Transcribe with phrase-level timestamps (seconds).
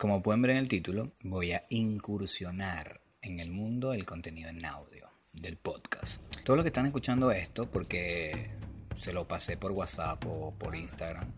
[0.00, 4.64] Como pueden ver en el título, voy a incursionar en el mundo del contenido en
[4.64, 6.24] audio, del podcast.
[6.42, 8.50] Todos los que están escuchando esto, porque
[8.96, 11.30] se lo pasé por WhatsApp o por Instagram,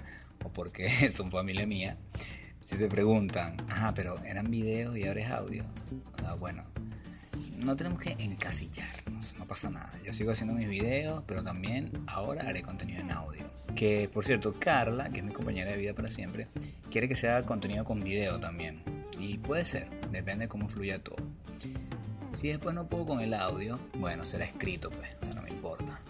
[0.45, 1.97] o porque son familia mía,
[2.61, 5.65] si se preguntan, ajá, pero eran videos y ahora es audio.
[6.25, 6.63] Ah, bueno,
[7.57, 9.93] no tenemos que encasillarnos, no pasa nada.
[10.05, 13.51] Yo sigo haciendo mis videos, pero también ahora haré contenido en audio.
[13.75, 16.47] Que por cierto, Carla, que es mi compañera de vida para siempre,
[16.93, 18.83] quiere que sea contenido con video también.
[19.19, 21.17] Y puede ser, depende de cómo fluya todo.
[22.35, 26.01] Si después no puedo con el audio, bueno, será escrito, pues, no me importa.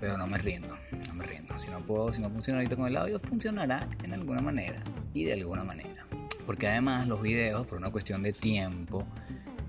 [0.00, 0.76] Pero no me rindo,
[1.06, 1.58] no me rindo.
[1.60, 4.82] Si no puedo, si no funciona ahorita con el audio, funcionará en alguna manera
[5.14, 6.06] y de alguna manera.
[6.46, 9.06] Porque además los videos, por una cuestión de tiempo,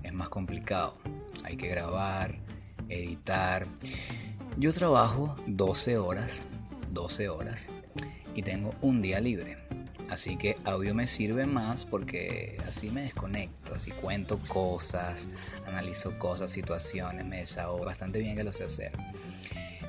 [0.02, 0.98] es más complicado
[1.44, 2.36] hay que grabar,
[2.88, 3.66] editar.
[4.56, 6.46] Yo trabajo 12 horas,
[6.90, 7.70] 12 horas
[8.34, 9.63] y tengo un día libre.
[10.10, 15.28] Así que audio me sirve más porque así me desconecto, así cuento cosas,
[15.66, 18.92] analizo cosas, situaciones, me desahogo bastante bien que lo sé hacer.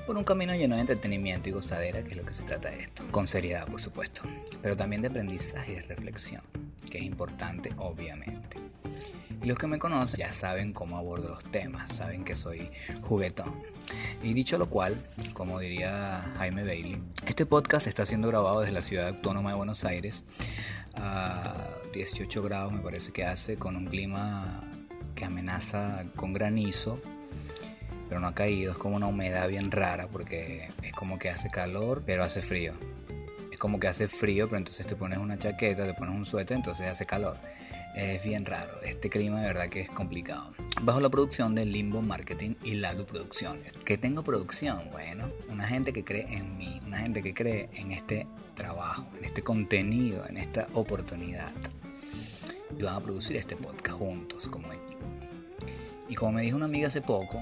[0.06, 2.82] Por un camino lleno de entretenimiento y gozadera, que es lo que se trata de
[2.82, 3.04] esto.
[3.12, 4.22] Con seriedad, por supuesto,
[4.62, 6.42] pero también de aprendizaje y reflexión,
[6.90, 8.55] que es importante, obviamente.
[9.46, 12.68] Y los que me conocen ya saben cómo abordo los temas, saben que soy
[13.04, 13.54] juguetón.
[14.24, 15.00] Y dicho lo cual,
[15.34, 19.84] como diría Jaime Bailey, este podcast está siendo grabado desde la ciudad autónoma de Buenos
[19.86, 20.24] Aires
[20.96, 21.54] a
[21.94, 24.64] 18 grados me parece que hace, con un clima
[25.14, 27.00] que amenaza con granizo,
[28.10, 31.52] pero no ha caído, es como una humedad bien rara porque es como que hace
[31.52, 32.74] calor, pero hace frío.
[33.52, 36.58] Es como que hace frío, pero entonces te pones una chaqueta, te pones un suéter,
[36.58, 37.38] entonces hace calor.
[37.96, 40.52] Es bien raro, este clima de verdad que es complicado.
[40.82, 43.72] Bajo la producción de Limbo Marketing y Lalu Producciones.
[43.86, 44.90] ¿Qué tengo producción?
[44.92, 49.24] Bueno, una gente que cree en mí, una gente que cree en este trabajo, en
[49.24, 51.54] este contenido, en esta oportunidad.
[52.78, 55.06] Y van a producir este podcast juntos como equipo.
[56.10, 57.42] Y como me dijo una amiga hace poco,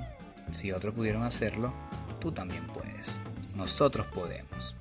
[0.51, 1.73] si otros pudieron hacerlo,
[2.19, 3.19] tú también puedes.
[3.55, 4.75] Nosotros podemos.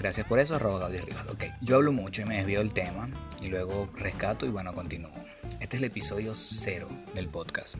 [0.00, 1.26] Gracias por eso, arroba Gabriel Rivas.
[1.28, 3.10] Ok, yo hablo mucho y me desvío del tema
[3.42, 5.12] y luego rescato y bueno, continúo.
[5.60, 7.74] Este es el episodio cero del podcast.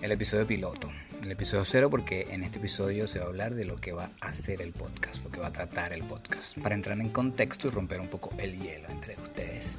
[0.00, 0.92] El episodio piloto.
[1.24, 4.12] El episodio cero porque en este episodio se va a hablar de lo que va
[4.20, 6.56] a hacer el podcast, lo que va a tratar el podcast.
[6.60, 9.78] Para entrar en contexto y romper un poco el hielo entre ustedes.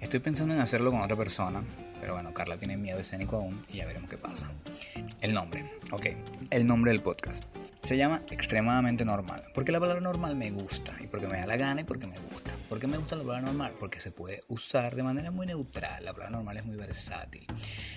[0.00, 1.62] Estoy pensando en hacerlo con otra persona,
[2.00, 4.50] pero bueno, Carla tiene miedo escénico aún y ya veremos qué pasa.
[5.20, 5.64] El nombre.
[5.90, 6.06] Ok,
[6.50, 7.44] el nombre del podcast.
[7.82, 9.44] Se llama extremadamente normal.
[9.54, 12.18] Porque la palabra normal me gusta y porque me da la gana y porque me
[12.18, 12.52] gusta.
[12.68, 13.74] ¿Por qué me gusta la palabra normal?
[13.78, 16.04] Porque se puede usar de manera muy neutral.
[16.04, 17.46] La palabra normal es muy versátil.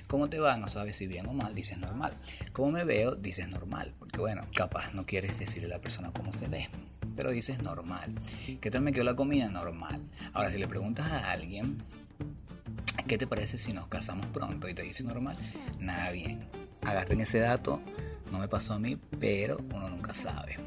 [0.08, 0.58] ¿Cómo te va?
[0.58, 2.14] No sabes si bien o mal, dices normal.
[2.54, 3.16] ¿Cómo me veo?
[3.16, 3.94] Dices normal.
[3.98, 6.68] Porque bueno, capaz no quieres decirle a la persona cómo se ve.
[7.20, 8.16] Pero dices normal.
[8.62, 9.50] ¿Qué tal me quedó la comida?
[9.50, 10.02] Normal.
[10.32, 11.78] Ahora, si le preguntas a alguien,
[13.08, 14.70] ¿qué te parece si nos casamos pronto?
[14.70, 15.36] Y te dice normal,
[15.80, 16.48] nada bien.
[16.82, 17.82] Agarren ese dato
[18.32, 20.60] no me pasó a mí, pero uno nunca sabe.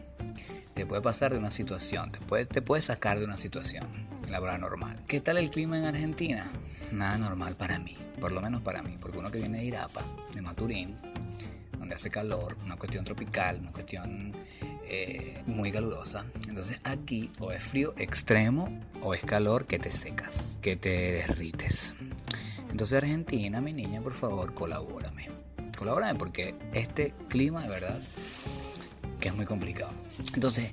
[0.74, 3.86] Te puede pasar de una situación, te puede, te puede sacar de una situación,
[4.28, 4.98] la verdad normal.
[5.06, 6.50] ¿Qué tal el clima en Argentina?
[6.90, 10.04] Nada normal para mí, por lo menos para mí, porque uno que viene de Irapa,
[10.34, 10.96] de Maturín,
[11.78, 14.34] donde hace calor, una cuestión tropical, una cuestión
[14.84, 16.24] eh, muy calurosa.
[16.48, 21.94] Entonces aquí o es frío extremo o es calor que te secas, que te derrites.
[22.70, 25.28] Entonces Argentina, mi niña, por favor, colabórame
[25.82, 28.00] colaborar porque este clima de verdad
[29.18, 29.90] que es muy complicado.
[30.34, 30.70] Entonces,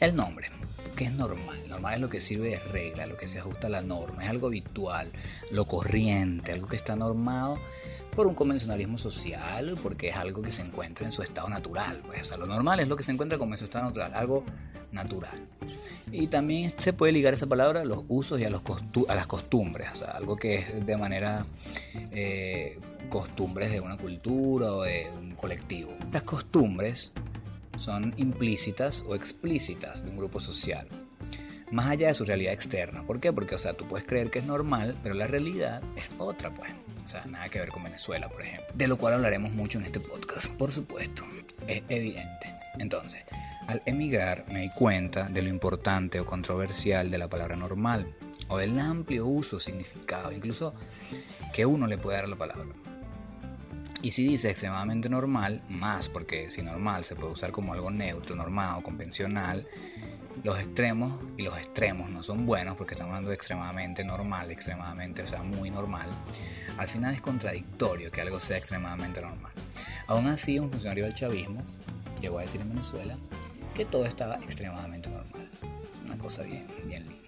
[0.00, 0.50] el nombre,
[0.96, 3.70] que es normal, normal es lo que sirve de regla, lo que se ajusta a
[3.70, 5.10] la norma, es algo habitual,
[5.50, 7.58] lo corriente, algo que está normado
[8.14, 12.02] por un convencionalismo social, porque es algo que se encuentra en su estado natural.
[12.06, 14.14] Pues, o sea, lo normal es lo que se encuentra como en su estado natural,
[14.14, 14.44] algo
[14.92, 15.48] natural.
[16.10, 18.62] Y también se puede ligar esa palabra a los usos y a, los
[19.08, 21.44] a las costumbres, o sea, algo que es de manera
[22.10, 22.78] eh,
[23.08, 25.92] costumbres de una cultura o de un colectivo.
[26.12, 27.12] Las costumbres
[27.78, 30.86] son implícitas o explícitas de un grupo social,
[31.70, 33.04] más allá de su realidad externa.
[33.06, 33.32] ¿Por qué?
[33.32, 36.70] Porque, o sea, tú puedes creer que es normal, pero la realidad es otra, pues.
[37.04, 38.66] O sea, nada que ver con Venezuela, por ejemplo.
[38.74, 41.24] De lo cual hablaremos mucho en este podcast, por supuesto.
[41.66, 42.54] Es evidente.
[42.78, 43.22] Entonces,
[43.66, 48.14] al emigrar me di cuenta de lo importante o controversial de la palabra normal,
[48.48, 50.74] o del amplio uso, significado, incluso
[51.52, 52.66] que uno le puede dar a la palabra.
[54.02, 58.34] Y si dice extremadamente normal, más porque si normal se puede usar como algo neutro,
[58.34, 59.66] normal o convencional,
[60.44, 65.22] los extremos y los extremos no son buenos porque estamos hablando de extremadamente normal, extremadamente,
[65.22, 66.08] o sea, muy normal.
[66.78, 69.52] Al final es contradictorio que algo sea extremadamente normal.
[70.06, 71.62] Aún así, un funcionario del chavismo
[72.20, 73.16] llegó a decir en Venezuela
[73.74, 75.48] que todo estaba extremadamente normal.
[76.06, 77.22] Una cosa bien, bien linda.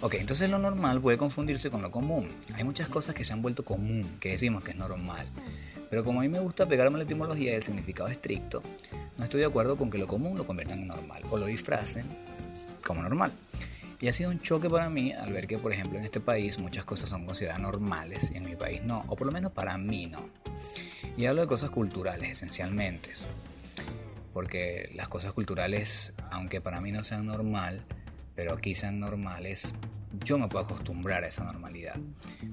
[0.00, 2.30] Ok, entonces lo normal puede confundirse con lo común.
[2.54, 5.26] Hay muchas cosas que se han vuelto común, que decimos que es normal.
[5.90, 8.62] Pero como a mí me gusta pegarme a la etimología y el significado estricto,
[9.16, 12.06] no estoy de acuerdo con que lo común lo conviertan en normal o lo disfracen
[12.84, 13.32] como normal.
[14.00, 16.58] Y ha sido un choque para mí al ver que, por ejemplo, en este país
[16.58, 19.76] muchas cosas son consideradas normales y en mi país no, o por lo menos para
[19.76, 20.24] mí no.
[21.16, 23.10] Y hablo de cosas culturales esencialmente,
[24.32, 27.82] porque las cosas culturales, aunque para mí no sean normal,
[28.36, 29.74] pero aquí sean normales,
[30.24, 31.96] yo me puedo acostumbrar a esa normalidad.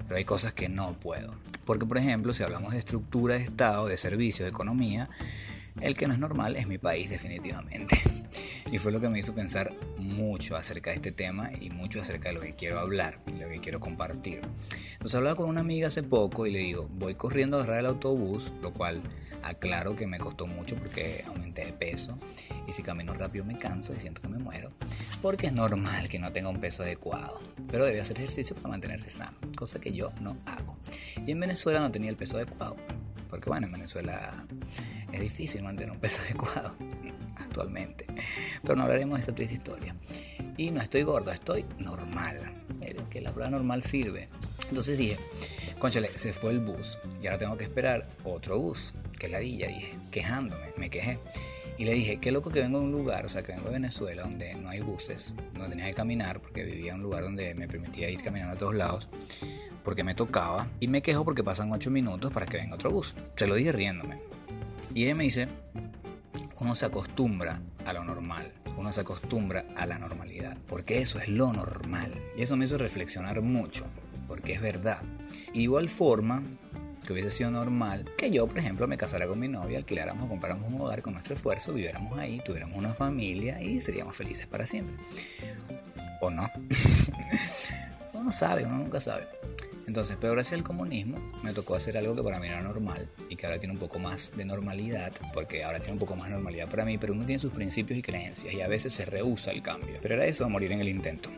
[0.04, 1.34] Pero hay cosas que no puedo.
[1.64, 5.08] Porque, por ejemplo, si hablamos de estructura de Estado, de servicios, de economía,
[5.80, 7.98] el que no es normal es mi país definitivamente.
[8.72, 12.30] Y fue lo que me hizo pensar mucho acerca de este tema y mucho acerca
[12.30, 14.40] de lo que quiero hablar, lo que quiero compartir.
[14.94, 17.86] Entonces hablaba con una amiga hace poco y le digo, voy corriendo a agarrar el
[17.86, 19.02] autobús, lo cual
[19.48, 22.18] aclaro que me costó mucho porque aumenté de peso
[22.66, 24.72] y si camino rápido me canso y siento que me muero,
[25.22, 27.40] porque es normal que no tenga un peso adecuado,
[27.70, 30.76] pero debe hacer ejercicio para mantenerse sano, cosa que yo no hago.
[31.26, 32.76] Y en Venezuela no tenía el peso adecuado,
[33.30, 34.46] porque bueno, en Venezuela
[35.12, 36.74] es difícil mantener un peso adecuado
[37.36, 38.06] actualmente.
[38.62, 39.94] Pero no hablaremos de esta triste historia.
[40.56, 42.52] Y no estoy gordo, estoy normal.
[43.10, 44.28] Que la prueba normal sirve.
[44.68, 45.18] Entonces dije,
[45.78, 48.92] conchale, se fue el bus y ahora tengo que esperar otro bus.
[49.18, 51.18] Que ladilla, dije, quejándome, me quejé.
[51.78, 53.74] Y le dije, qué loco que vengo de un lugar, o sea, que vengo de
[53.74, 57.54] Venezuela, donde no hay buses, donde tenía que caminar, porque vivía en un lugar donde
[57.54, 59.08] me permitía ir caminando a todos lados,
[59.84, 60.68] porque me tocaba.
[60.80, 63.14] Y me quejo porque pasan 8 minutos para que venga otro bus.
[63.36, 64.18] Se lo dije riéndome.
[64.94, 65.48] Y ella me dice,
[66.60, 71.28] uno se acostumbra a lo normal, uno se acostumbra a la normalidad, porque eso es
[71.28, 72.12] lo normal.
[72.36, 73.84] Y eso me hizo reflexionar mucho,
[74.26, 75.02] porque es verdad.
[75.52, 76.42] igual forma,
[77.06, 80.70] que hubiese sido normal que yo, por ejemplo, me casara con mi novia, alquiláramos, compráramos
[80.70, 84.94] un hogar con nuestro esfuerzo, viviéramos ahí, tuviéramos una familia y seríamos felices para siempre.
[86.20, 86.50] ¿O no?
[88.12, 89.24] uno sabe, uno nunca sabe.
[89.86, 93.36] Entonces, pero gracias al comunismo me tocó hacer algo que para mí era normal y
[93.36, 96.34] que ahora tiene un poco más de normalidad, porque ahora tiene un poco más de
[96.34, 99.52] normalidad para mí, pero uno tiene sus principios y creencias y a veces se rehúsa
[99.52, 99.98] el cambio.
[100.02, 101.30] Pero era eso, morir en el intento.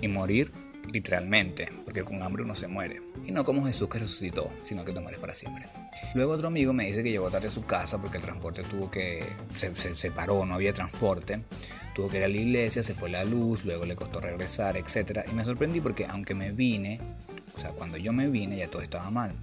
[0.00, 0.50] Y morir
[0.92, 3.00] literalmente, porque con hambre uno se muere.
[3.26, 5.66] Y no como Jesús que resucitó, sino que te mueres para siempre.
[6.14, 8.90] Luego otro amigo me dice que llegó tarde a su casa porque el transporte tuvo
[8.90, 9.24] que...
[9.56, 11.42] se, se, paró, no había transporte.
[11.94, 15.20] Tuvo que ir a la iglesia, se fue la luz, luego le costó regresar, etc.
[15.30, 17.00] Y me sorprendí porque aunque me vine
[17.54, 19.34] o sea, cuando yo me vine ya todo estaba mal.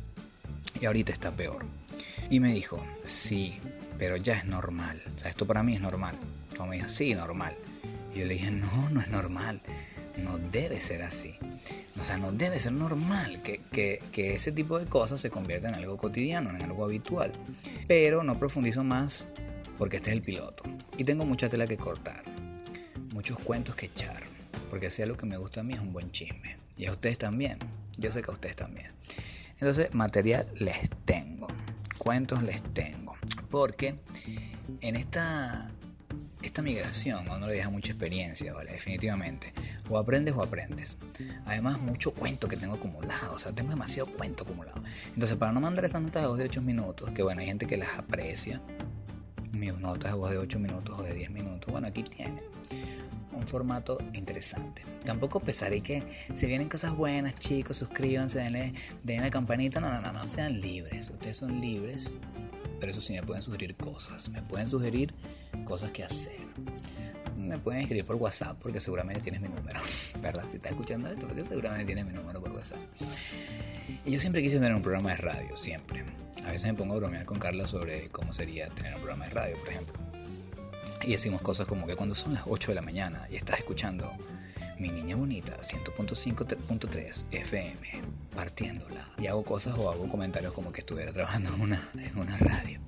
[0.82, 1.66] Y ahorita está peor.
[2.30, 3.60] Y me dijo, sí,
[3.98, 5.02] pero ya es normal.
[5.16, 6.16] O sea, esto para mí es normal.
[6.56, 7.56] Como me dijo, sí, normal.
[8.16, 9.62] Y yo le dije, no, no es normal.
[10.18, 11.36] No debe ser así.
[12.00, 15.82] O sea, no debe ser normal que, que, ese tipo de cosas se conviertan en
[15.82, 17.32] algo cotidiano, en algo habitual.
[17.88, 19.28] Pero no profundizo más
[19.78, 20.64] porque este es el piloto.
[20.98, 22.24] Y tengo mucha tela que cortar.
[23.14, 24.24] Muchos cuentos que echar.
[24.70, 26.58] Porque sea lo que me gusta a mí es un buen chisme.
[26.78, 27.58] Y a ustedes también.
[27.98, 28.92] Yo sé que a ustedes también.
[29.60, 31.48] Entonces, material les tengo.
[31.98, 33.16] Cuentos les tengo.
[33.50, 33.96] Porque
[34.82, 35.72] en esta,
[36.42, 38.72] esta migración a uno le deja mucha experiencia, ¿vale?
[38.72, 39.54] Definitivamente.
[39.90, 40.98] O aprendes o aprendes.
[41.46, 43.36] Además, mucho cuento que tengo acumulado.
[43.36, 44.82] O sea, tengo demasiado cuento acumulado.
[45.14, 47.68] Entonces, para no mandar esas notas de voz de 8 minutos, que bueno, hay gente
[47.68, 48.62] que las aprecia.
[49.52, 51.72] Mis notas de voz de 8 minutos o de 10 minutos.
[51.72, 52.40] Bueno, aquí tienen
[53.38, 54.84] un formato interesante.
[55.06, 56.04] Tampoco pesaré que
[56.36, 58.74] se vienen cosas buenas, chicos, suscríbanse, denle,
[59.04, 59.80] denle la campanita.
[59.80, 61.10] No, no, no, no, sean libres.
[61.10, 62.18] Ustedes son libres,
[62.80, 64.30] pero eso sí me pueden sugerir cosas.
[64.30, 65.14] Me pueden sugerir
[65.66, 66.40] cosas que hacer.
[67.48, 69.80] Me pueden escribir por WhatsApp porque seguramente tienes mi número,
[70.22, 70.44] ¿verdad?
[70.50, 72.80] Si estás escuchando esto, porque seguramente tienes mi número por WhatsApp.
[74.06, 76.04] Y yo siempre quise tener un programa de radio, siempre.
[76.46, 79.32] A veces me pongo a bromear con Carla sobre cómo sería tener un programa de
[79.32, 79.94] radio, por ejemplo.
[81.04, 84.12] Y decimos cosas como que cuando son las 8 de la mañana y estás escuchando
[84.78, 88.02] Mi Niña Bonita 100.5.3 FM,
[88.36, 89.10] partiéndola.
[89.18, 92.80] Y hago cosas o hago comentarios como que estuviera trabajando en una, en una radio.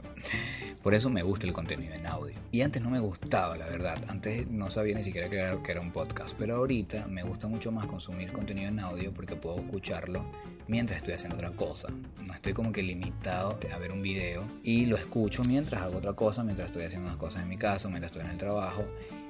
[0.82, 2.36] Por eso me gusta el contenido en audio.
[2.52, 4.02] Y antes no me gustaba, la verdad.
[4.08, 6.36] Antes no sabía ni siquiera que era, que era un podcast.
[6.38, 10.26] Pero ahorita me gusta mucho más consumir contenido en audio porque puedo escucharlo
[10.68, 11.90] mientras estoy haciendo otra cosa.
[12.26, 16.14] No estoy como que limitado a ver un video y lo escucho mientras hago otra
[16.14, 18.86] cosa, mientras estoy haciendo unas cosas en mi casa, mientras estoy en el trabajo.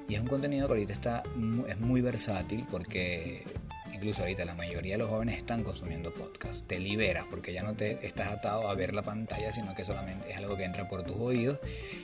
[0.08, 1.22] Y es un contenido que ahorita está,
[1.68, 3.44] es muy versátil porque
[3.92, 6.66] incluso ahorita la mayoría de los jóvenes están consumiendo podcast.
[6.66, 10.30] Te liberas porque ya no te estás atado a ver la pantalla, sino que solamente
[10.30, 11.58] es algo que entra por tus oídos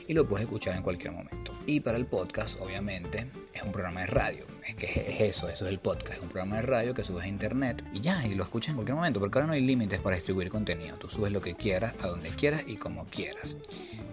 [0.09, 1.53] y lo puedes escuchar en cualquier momento.
[1.67, 4.45] Y para el podcast, obviamente, es un programa de radio.
[4.69, 6.19] Es que es eso, eso es el podcast.
[6.19, 8.77] Es un programa de radio que subes a internet y ya, y lo escuchas en
[8.77, 10.97] cualquier momento, porque ahora no hay límites para distribuir contenido.
[10.97, 13.57] Tú subes lo que quieras, a donde quieras y como quieras.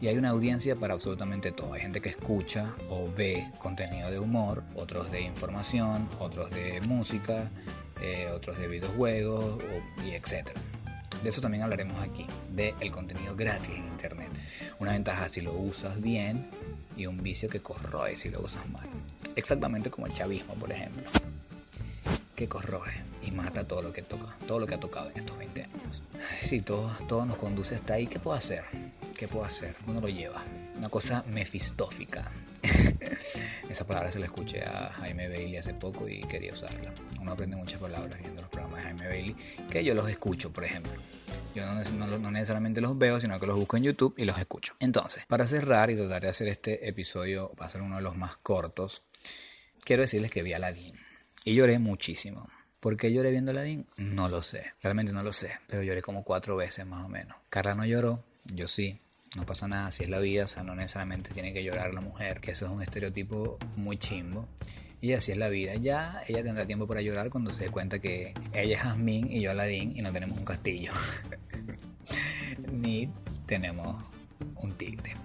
[0.02, 1.74] Y hay una audiencia para absolutamente todo.
[1.74, 7.52] Hay gente que escucha o ve contenido de humor, otros de información, otros de música,
[8.04, 9.64] eh, otros de videojuegos
[10.06, 10.60] y etcétera.
[11.24, 14.28] De eso también hablaremos aquí, del el contenido gratis en Internet.
[14.80, 16.50] Una ventaja si lo usas bien
[16.98, 18.88] y un vicio que corroe si lo usas mal.
[19.38, 21.04] Exactamente como el chavismo, por ejemplo,
[22.36, 22.92] que corroe
[23.22, 26.04] y mata todo lo que toca, todo lo que ha tocado en estos 20 años.
[26.42, 28.64] Si todo, todo nos conduce hasta ahí, ¿qué puedo hacer?
[29.18, 29.76] ¿Qué puedo hacer?
[29.86, 30.44] Uno lo lleva.
[30.76, 32.32] Una cosa mefistófica.
[33.70, 36.94] Esa palabra se la escuché a Jaime Bailey hace poco y quería usarla.
[37.20, 39.36] Uno aprende muchas palabras viendo los programas de Jaime Bailey,
[39.70, 40.94] que yo los escucho, por ejemplo.
[41.54, 44.74] Yo no, no, necesariamente los veo, sino que los busco en YouTube y los escucho.
[44.80, 48.16] Entonces, para cerrar y tratar de hacer este episodio, va a ser uno de los
[48.18, 49.04] más cortos,
[49.84, 50.96] quiero decirles que vi Aladdin.
[51.46, 52.50] Y lloré muchísimo.
[52.80, 53.86] ¿Por qué lloré viendo Aladdin?
[53.98, 54.74] No lo sé.
[54.82, 55.52] Realmente no lo sé.
[55.68, 57.38] Pero lloré como cuatro veces más o menos.
[57.50, 59.00] Carla no lloró, yo sí.
[59.36, 62.02] No pasa nada, si es la vida, o sea, no necesariamente tiene que llorar la
[62.02, 64.48] mujer, que eso es un estereotipo muy chimbo.
[65.02, 65.76] Y así es la vida.
[65.76, 69.42] Ya ella tendrá tiempo para llorar cuando se dé cuenta que ella es Jasmine y
[69.42, 70.94] yo Aladdin y no tenemos un castillo.
[72.72, 73.10] Ni
[73.46, 74.02] tenemos
[74.56, 75.16] un tigre.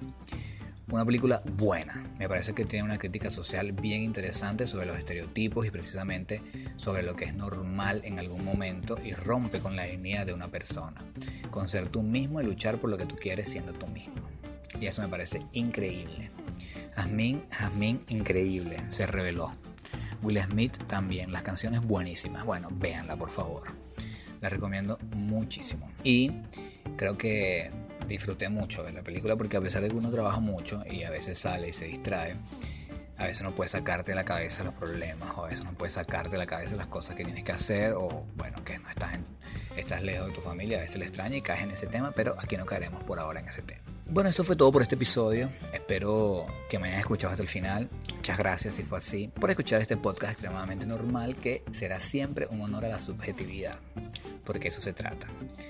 [0.90, 2.02] Una película buena.
[2.18, 6.40] Me parece que tiene una crítica social bien interesante sobre los estereotipos y precisamente
[6.76, 10.48] sobre lo que es normal en algún momento y rompe con la dignidad de una
[10.48, 11.04] persona.
[11.50, 14.22] Con ser tú mismo y luchar por lo que tú quieres siendo tú mismo.
[14.80, 16.30] Y eso me parece increíble.
[16.96, 18.78] Jasmine, Jasmine, increíble.
[18.88, 19.52] Se reveló.
[20.22, 21.32] Will Smith también.
[21.32, 22.46] Las canciones buenísimas.
[22.46, 23.64] Bueno, véanla por favor.
[24.40, 25.90] La recomiendo muchísimo.
[26.02, 26.32] Y
[26.96, 27.70] creo que
[28.08, 31.10] disfruté mucho de la película porque a pesar de que uno trabaja mucho y a
[31.10, 32.36] veces sale y se distrae,
[33.18, 35.94] a veces no puedes sacarte de la cabeza los problemas, o a veces no puedes
[35.94, 39.18] sacarte de la cabeza las cosas que tienes que hacer, o bueno, que no estás,
[39.76, 42.36] estás lejos de tu familia, a veces le extraña y caes en ese tema, pero
[42.38, 43.80] aquí no caeremos por ahora en ese tema.
[44.10, 45.50] Bueno, eso fue todo por este episodio.
[45.72, 47.90] Espero que me hayan escuchado hasta el final.
[48.28, 52.60] Muchas gracias si fue así por escuchar este podcast extremadamente normal que será siempre un
[52.60, 53.78] honor a la subjetividad.
[54.44, 55.28] Porque eso se trata.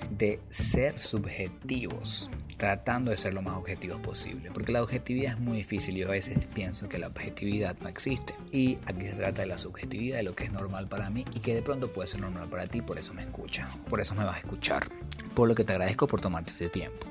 [0.09, 4.51] De ser subjetivos, tratando de ser lo más objetivos posible.
[4.51, 7.87] Porque la objetividad es muy difícil y yo a veces pienso que la objetividad no
[7.87, 8.33] existe.
[8.51, 11.39] Y aquí se trata de la subjetividad, de lo que es normal para mí y
[11.39, 13.69] que de pronto puede ser normal para ti, por eso me escucha.
[13.87, 14.85] Por eso me vas a escuchar.
[15.33, 17.07] Por lo que te agradezco por tomarte este tiempo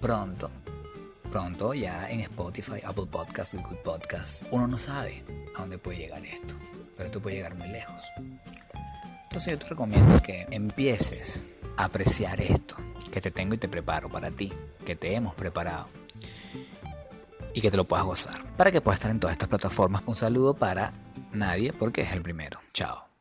[0.00, 0.48] pronto,
[1.28, 6.24] pronto ya en Spotify, Apple Podcasts, Google Podcasts, uno no sabe a dónde puede llegar
[6.24, 6.54] esto,
[6.96, 8.02] pero esto puede llegar muy lejos.
[9.24, 12.76] Entonces yo te recomiendo que empieces a apreciar esto
[13.10, 14.52] que te tengo y te preparo para ti,
[14.84, 15.88] que te hemos preparado
[17.54, 20.02] y que te lo puedas gozar, para que puedas estar en todas estas plataformas.
[20.06, 20.92] Un saludo para
[21.32, 22.60] nadie porque es el primero.
[22.72, 23.07] Chao.